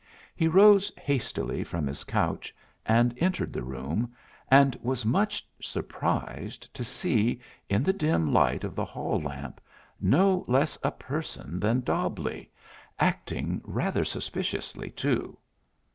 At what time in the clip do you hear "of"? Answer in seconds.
8.63-8.73